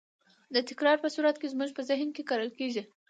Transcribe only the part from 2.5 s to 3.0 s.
کېږي.